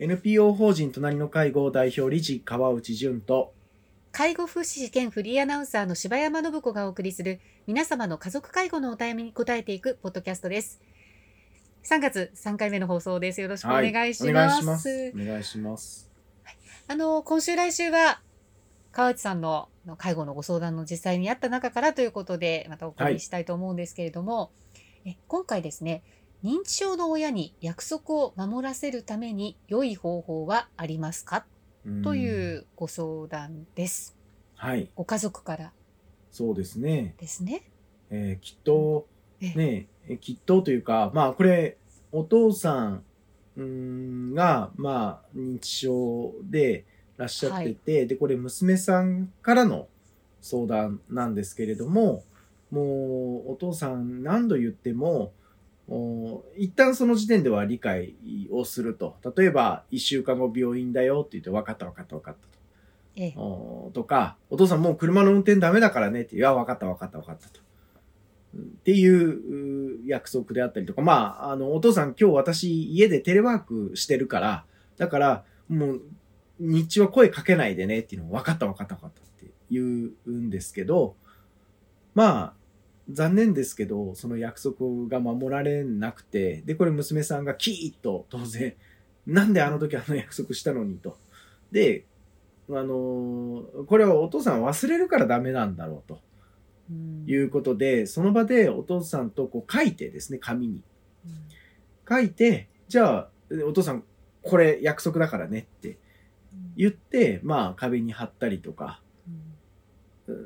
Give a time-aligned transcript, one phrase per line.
[0.00, 3.52] NPO 法人隣の介護代表理事川内淳と
[4.12, 10.80] 介護福祉士兼フリーアナウンサーの柴山信子がお送りする皆様の家族介護のお悩みに答えていくポッドキャストです。
[11.82, 13.40] 3月3回目の放送です。
[13.40, 14.30] よろしくお願いします。
[14.30, 15.12] お願いします。
[15.16, 16.08] お願いします。
[16.86, 18.20] あの、今週来週は
[18.92, 24.52] 川内さんのの介護のご相談の実際にあった中からということで、またお送りしたいと思うんですけれども、
[25.04, 26.04] え今回ですね、
[26.44, 31.44] 認知症の親に約束を守らせるために良い方法はありますか？
[31.84, 34.16] うんというご相談です。
[34.54, 35.72] はい、ご家族から
[36.30, 37.14] そうですね。
[37.18, 37.62] ですね。
[38.10, 39.06] えーきっと、
[39.40, 41.76] えね、えきっとというか、まあ、これ、
[42.12, 43.00] お父さ
[43.56, 46.84] んが、まあ、認知症で
[47.16, 49.88] いらっしゃってて、で、これ、娘さんからの
[50.40, 52.24] 相談なんですけれども、
[52.70, 55.32] もう、お父さん何度言っても、お
[56.56, 58.14] 一旦その時点では理解
[58.50, 59.16] をすると。
[59.36, 62.48] 例えば、一週間後病院だよって言って、分かった分かった分かったと。
[63.16, 67.60] ええおとか、お父さんもう車の運転ダメだからねって、いや、分かった分かった分かったと。
[68.56, 74.64] っていうう約束であったりとか、まあ、あの、お父さん今日私家でテレワークしてるから、
[74.98, 76.02] だから、もう、
[76.60, 81.14] 日中は声かけないでねっていうのを分かった分かった分かったって言うんですけど、
[82.14, 82.52] まあ、
[83.10, 88.74] 残念ですけど、その約束が守られなくて、で、これ娘さんがキーッと当然、
[89.26, 91.16] なんであの時あの約束したのにと。
[91.72, 92.04] で、
[92.70, 96.20] あのーこれはお父さんは忘れるからダメなんだろうと
[96.90, 100.82] うんいうことで、その場でお父さんとこう書いてですね、紙に。
[101.24, 101.32] うん
[102.10, 103.30] 書いて、じゃあ、
[103.66, 104.02] お父さん、
[104.40, 105.98] これ約束だからねって
[106.74, 109.07] 言って、まあ壁に貼ったりとかうん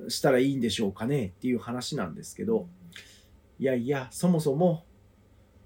[0.09, 2.69] したらいいんでしょうかねっていう話なんですけど、
[3.59, 4.85] いやいや、そもそも、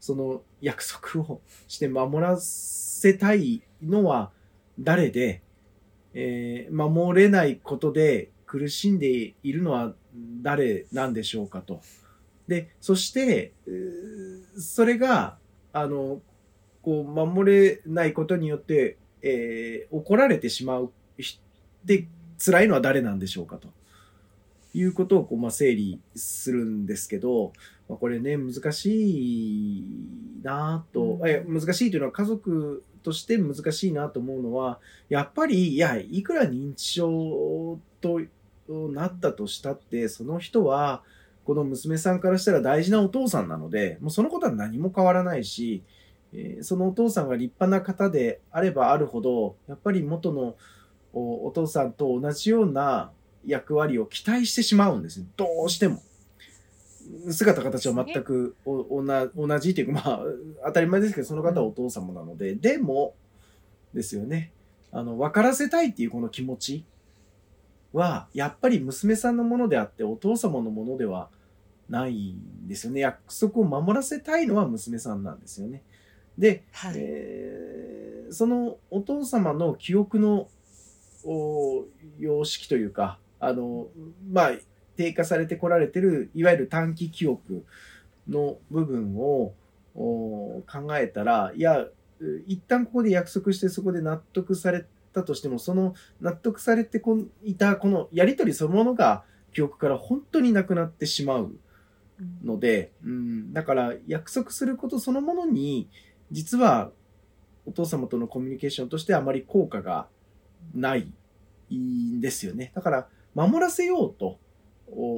[0.00, 4.30] その約束をして守らせたいのは
[4.78, 5.42] 誰で、
[6.14, 9.94] えー守れないことで苦しんでいるのは
[10.42, 11.80] 誰なんでしょうかと。
[12.48, 13.52] で、そして、
[14.58, 15.38] それが、
[15.72, 16.20] あの、
[16.82, 20.92] こう、守れないことによって、えー怒られてしまう
[21.84, 22.06] で、
[22.38, 23.68] 辛いのは誰なんでしょうかと。
[24.76, 27.52] いうことをこう、まあ、整理するんですけど、
[27.88, 29.84] まあ、これね、難しい
[30.42, 31.28] なぁと、うん。
[31.28, 34.78] え難しいというのは家族として難しいなと思うのは、
[35.08, 38.20] やっぱり、いや、いくら認知症と
[38.68, 41.02] なったとしたって、その人は、
[41.44, 45.82] この娘さんからしたら大事なお父さんなので、もうそのことは何も変わらないし、
[46.34, 50.56] えーそのお父さんが立派な方であればあるほど、やっぱり元の
[51.12, 53.12] おお父さんと同じような
[53.46, 55.26] 役割を期待してしまうんですね。
[55.36, 56.02] どうしても。
[57.30, 60.20] 姿形は全くおおな同じというか、まあ、
[60.66, 63.14] 当たり前ですけど、その方はお父様なので、でも、
[63.94, 64.50] ですよね。
[64.90, 66.84] あの、分からせたいっていうこの気持ち
[67.92, 71.28] は、やっぱり娘さんのものであって、お父様のものでは
[71.88, 73.00] ないんですよね。
[73.00, 75.82] 約束を守らせたいのは娘さんなんですよね。
[76.36, 76.94] で、はい。
[76.96, 80.48] えーそのお父様の記憶の
[81.24, 81.84] お
[82.18, 83.88] 様式というか、あの、
[84.30, 84.50] まあ、
[84.96, 87.64] 低下されてこられてる、いわゆる短期記憶
[88.28, 89.52] の部分を
[89.94, 90.64] 考
[90.96, 91.86] えたら、いや、
[92.46, 101.52] 一旦ここで約束してそこで納得されたとしても、その納得されてこいたこのやりとりそのものが記憶から本当になくなってしまう
[102.44, 105.88] ので、うん、だから約束することそのものに
[106.30, 106.90] 実は
[107.66, 110.08] お父様とのコミュニケーションとしてあまり効果が
[110.74, 111.12] ない
[111.74, 112.70] んですよね。
[112.74, 114.38] だから守らせようと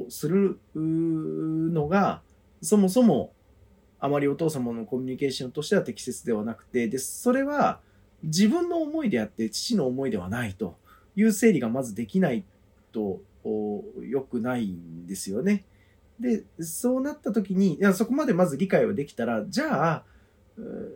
[0.09, 2.21] するのが
[2.61, 3.31] そもそも
[3.99, 7.79] あまりお父様のコミュニケーションとしては適切ではなくて、で、それは
[8.23, 10.77] 自分の思いであって父の思いではないと
[11.15, 12.43] いう整理がまずできない
[12.91, 15.65] とお良くないんですよね。
[16.19, 20.03] で、そうなった時に、いやそこまでまず理解はできたら、じゃあ、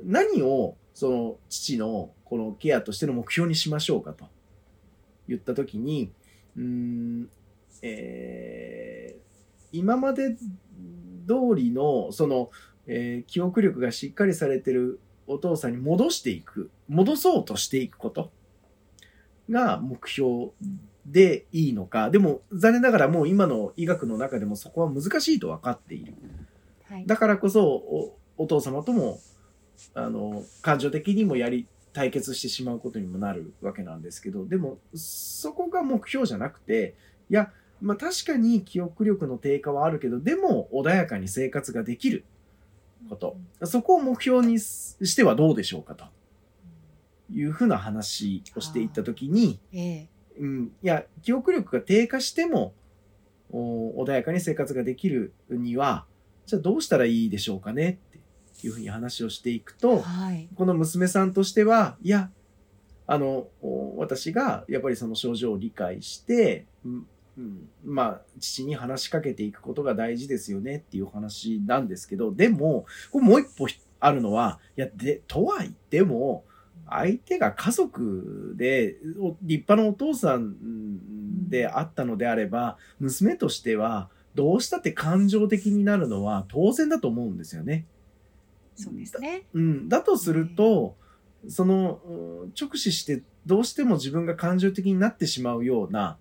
[0.04, 4.26] 何をその父のこのケアとしての目標にしましょうかと
[5.28, 6.12] 言った時に、
[6.56, 7.30] うーん、
[7.82, 9.24] えー
[9.76, 12.52] 今まで通りの、その、
[12.86, 18.32] えー記憶力がしっかりされてるお父さんに戻していく、戻そうとしていくこと
[19.50, 20.52] が目標
[21.06, 22.10] でいいのか。
[22.10, 26.14] でも、残念ながらもう今の医学の中でもそこは難しいと分かっている。
[26.84, 27.06] はい。
[27.08, 29.20] だからこそお、お父様とも、
[29.96, 36.96] あの、感情的にもやり、対決してしまうことにもなるわけなんですけど、でも、そこが目標じゃなくて、
[37.30, 37.52] いや、
[37.82, 42.26] まあ確かに記憶力の低下はあるけど、でも穏やかに生活ができる
[43.10, 43.38] こと。
[43.64, 46.06] そこを目標にししてはどうでしょうかと。
[47.32, 50.08] いうふうな話をしていったときに、ええ。
[50.40, 52.74] うん、いや、記憶力が低下しても、
[53.52, 56.06] お穏やかに生活ができるには、
[56.46, 58.00] じゃあどうしたらいいでしょうかね
[58.64, 60.48] いうふうに話をしていくと、はい。
[60.56, 62.30] この娘さんとしては、いや、
[63.08, 67.08] あの、お私がやっぱりその症状を理解して、うん
[67.38, 73.68] うんまあ、父に話しかけていくことが大事ですよねっていう話なんですけど、でも、これもう一歩
[74.00, 76.46] あるのは、いや、で、とは言っても、
[76.90, 87.86] 相手が家族で、お立派なお父さんであったのであれば、娘としては、どうしたって感情的になるのは当然だと思うんですよね。
[88.76, 89.48] そうですね。
[89.54, 90.96] うん、だとすると、
[91.48, 92.00] その、
[92.60, 96.18] 直視してどうしても自分が感情的になってしまうような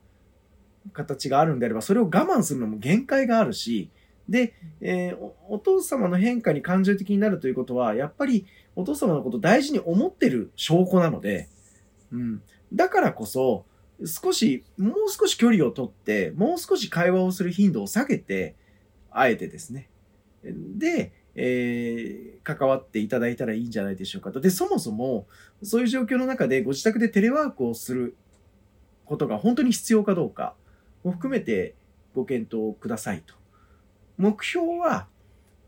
[0.93, 3.91] 形があるんであれば、それを我慢するのも限界があるし、
[4.29, 11.49] で、えーお父様の変化に感情的になるということは、やっぱりお父様のことを大事に思ってる証拠なので、
[12.11, 13.67] うん、だからこそ、
[14.05, 18.57] 少し、もう少し距離をとって、もう少し会話をする頻度を下げて、
[19.11, 19.91] あえてですね。
[20.43, 24.41] で、えー関わっていただいたらいいんじゃないでしょうかと。
[24.41, 25.29] で、そもそも、
[25.63, 28.17] そういう状況の中でご自宅でテレワークをする
[29.05, 30.55] ことが本当に必要かどうか
[31.05, 31.77] も含めて
[32.17, 33.35] ご検討くださいと。
[34.19, 35.07] 目標は、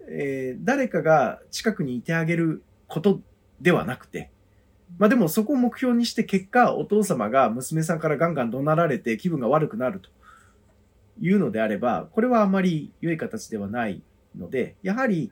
[0.08, 3.20] えー誰かが近くにいてあげること
[3.60, 4.30] ではなくて、
[4.98, 10.10] まあでもそこを目標にして結果、お父様が娘さんからガンガン怒鳴られて気分が悪くなると
[11.20, 14.02] いうのであれば、これはあまり良い形ではない
[14.36, 15.30] ので、やはり、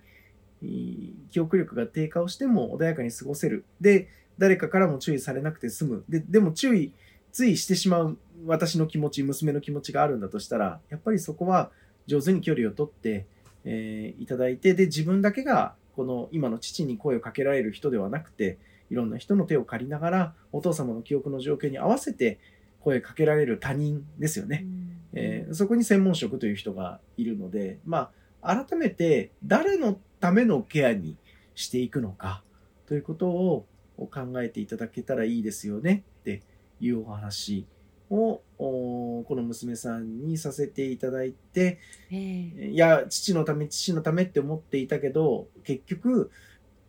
[1.31, 3.64] 記憶力が低下をしても穏やかに過ごせる。
[3.81, 6.05] で、誰かからも注意されなくて済む。
[6.09, 6.93] で、でも注意、
[7.32, 11.70] ついしてしまう私の気持ち、娘の気持ちがあるんだとしたら、やっぱりそこは
[12.06, 13.26] 上手に距離をとって、
[13.64, 18.59] えーいただいて、で、自分だけが、この今の父に声をかけられる人ではなくて、
[18.91, 22.38] いろんな人の手を借りながら、お父様の記憶の状況に合わせて
[22.81, 24.67] 声かけられる他人ですよね。
[25.14, 28.11] えーそこに専門職という人がいるので、ま
[28.43, 31.16] あ、改めて誰のためのケアに
[31.56, 32.44] していくのか
[32.86, 33.66] ということを
[33.98, 34.08] 考
[34.40, 36.42] えていただけたらいいですよねって
[36.80, 37.66] いうお話
[38.08, 41.80] をおこの娘さんにさせていただいて、
[42.12, 46.30] ええいや、父のため、父のためって思っていたけど、結局、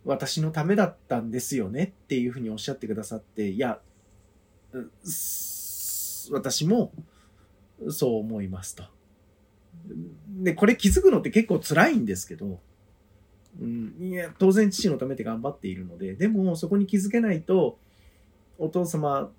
[0.05, 3.79] 私のためだったんですよねっていうふうにおっしゃってくださって、いや、
[6.31, 6.91] 私も
[7.89, 8.83] そう思いますと。
[10.29, 12.59] で、これ気づくのって結構辛いんですけど、
[13.61, 17.77] うん、いや、当然父のためって頑張っているので、でもそこに気づけないと、
[18.57, 19.31] お父様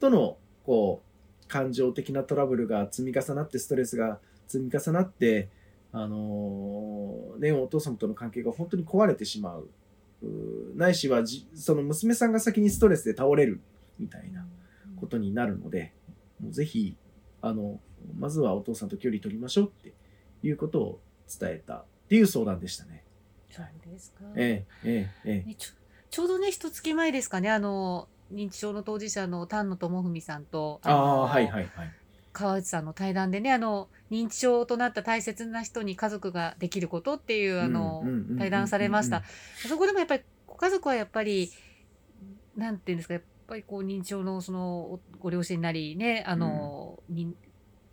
[0.00, 5.48] との、こう、感情的なトラブルが積み重なって、ストレスが積み重なって、
[5.92, 9.68] あのーね、お父様との関係が本当に壊れてしまう。
[10.74, 13.60] ないしはじ、その娘さんが先にストレスで倒れる
[13.98, 14.46] みたいな
[14.96, 15.92] ことになるので、
[16.40, 16.96] もうぜひ、
[17.40, 17.80] あの、
[18.18, 19.94] まずはお父さんと距離取りましょうって
[20.42, 23.05] いうことを伝えたっていう相談でしたね。
[23.56, 24.24] そうですか。
[24.36, 25.48] ええ、ええ、ええ。
[25.48, 25.70] ねちょ
[26.10, 31.90] ちょうどね一月前ですかねあの認知症の当事者の丹野智文さんとああ、のはいはいはい。
[32.32, 39.22] 川内さんの対談でねあの認知症となった大切な人に家族ができることっていうあのうんうんうんうんうん対談されました。
[39.66, 41.50] そこでもやっぱりご家族はやっぱり
[42.54, 47.34] なんていうんですかやっぱりこう認知症のそのおご両親なりねあの、に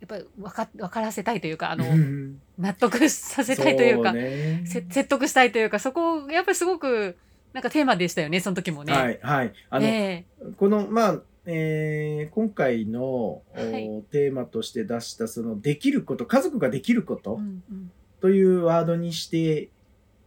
[0.04, 2.40] やっぱり分か分からせたいというかあのうん。
[2.58, 4.62] 納得させたいというかそね。
[4.66, 7.16] せ説得したいというかそこやっぱりすごく
[7.52, 8.92] なんかテーマでしたよねその時もね。
[8.92, 9.52] はいはい。
[9.70, 10.24] あの、え。
[10.58, 14.02] この、まあ、えー今回の、おはい。
[14.10, 17.90] テーマとして出した、その、できること、家族ができることうんうん。
[18.20, 19.68] というワードにして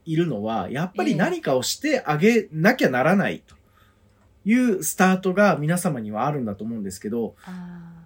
[0.05, 3.55] いるのは、やっぱり何かをしてあげなきゃならないと
[4.45, 8.05] いうスタートが皆様にはあるんだと思うんですけど、あ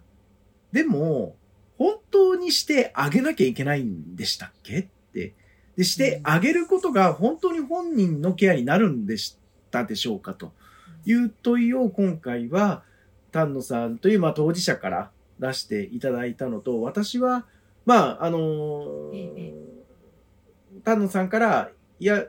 [0.71, 1.35] でも、
[1.81, 4.79] 本当にしてあげなきゃいけないんでしたっけ？
[4.81, 5.33] って。
[5.75, 9.35] で、してあげることが本当に本人のケアになるんでし
[9.71, 10.51] たでしょうかと
[11.05, 12.83] いう問いを今回は
[13.31, 17.45] 丹野さんというまあ当事者から出していただいたのと、私は、
[17.85, 19.53] まあ、あのー
[20.83, 22.25] 丹野さんから、いや、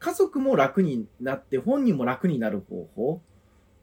[0.00, 3.20] 家族も楽になって本人も楽になる方法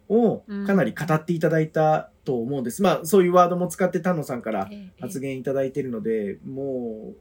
[0.10, 2.82] をかなり語っていただいたと思うんです。
[2.82, 4.70] まあ、そういうワードも使って丹野さんから
[5.00, 7.14] 発言いただいているので、も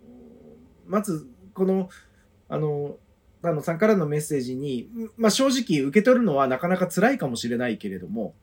[0.89, 1.89] う、まず、この、
[2.49, 2.97] あの、
[3.41, 8.35] 丹野さんからのメッセージに、まあ正直受け取るのはなかなか辛いかもしれないけれども、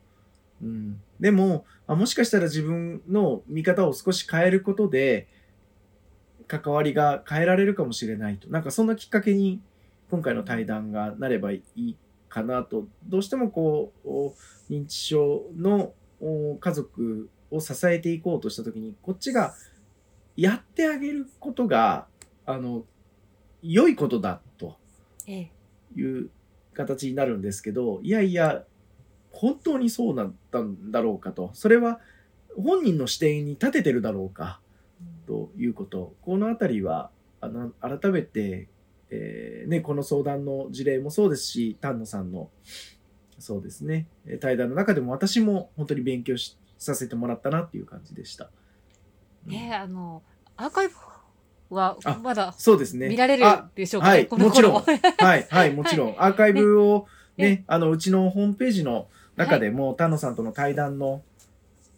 [0.62, 5.28] うん、でもあ、もしかしたら自分の見方を少し変えることで、
[6.46, 8.48] 関わりが変えられるかもしれないと。
[8.48, 9.60] なんかそんなきっかけに、
[10.10, 11.96] 今回の対談がなればいい
[12.30, 12.86] かなと。
[13.06, 14.34] どうしてもこう、お
[14.70, 19.54] 認知症のお家族を支えていこうとしたときに、こっちが
[20.36, 22.06] やってあげることが、
[22.46, 22.84] あの、
[23.62, 24.76] 良いことだと
[25.26, 25.50] ええ。
[25.96, 26.30] いう
[26.74, 28.64] 形になるんですけど、いやいや、
[29.30, 31.50] 本当にそうなったんだろうかと。
[31.54, 32.00] それは
[32.56, 34.60] 本人の視点に立ててるだろうか
[35.26, 36.14] ということ。
[36.22, 38.68] このあたりは、あの改めて、
[39.10, 42.50] えーね、この相談の事例もそうですし、丹野さんの、
[43.44, 48.48] そうですね、えー対談の中でも私も本当に勉強しさせてもらったなっていう感じでした。
[49.44, 50.22] ねえあの、
[50.56, 50.94] アーカイブ
[51.68, 53.08] はあまだそうですね。
[53.10, 54.08] 見られるあでしょうか？
[54.08, 54.70] ね、はいこの頃。
[54.70, 54.80] も
[55.18, 56.14] はい、はい、もちろん。
[56.18, 61.22] アーカイブをね、ねあの、うちのホームページの中でも、丹野さんとの対談の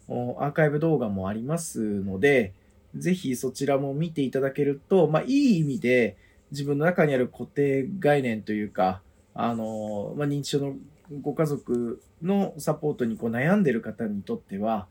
[0.09, 2.51] おアーカイブ動画もありますので、
[2.93, 6.17] ぜひそちらも見ていただけると、まあ、いい意味で
[6.51, 9.01] 自分の中にある固定概念というか、
[9.33, 10.75] あの、まあ、認知症の
[11.21, 14.87] ご家族のサポートにこう悩んでる方にとっては、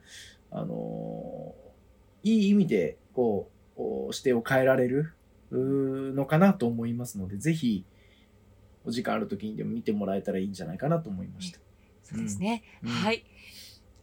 [0.51, 1.55] あの、
[2.23, 5.13] いい意味で、こう、お視点を変えられる
[5.51, 7.85] のかなと思いますので、ぜひ、
[8.85, 11.59] お時間ある時にでも見てもらえたらいいんじゃないかなと思いました。
[12.05, 13.25] そうですね、うんはい。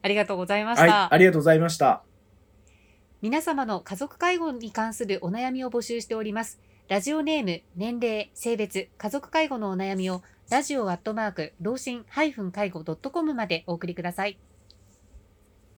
[0.01, 1.13] ありがとうございましはい、た。
[1.13, 2.03] ありがとうございました。
[3.21, 6.59] 皆様の家族介護に関するお悩みを募集しております。
[6.89, 12.05] ラジオネーム、年齢、性別、家族介護のお悩みを、ラジオアットマーク、老人
[12.51, 14.37] 介護 .com までお送りください。